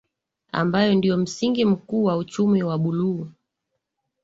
[0.51, 3.27] ambayo ndio msingi mkuu wa uchumi wa Buluu